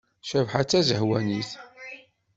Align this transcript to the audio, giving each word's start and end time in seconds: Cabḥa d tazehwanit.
Cabḥa 0.29 0.61
d 0.63 0.67
tazehwanit. 0.69 1.51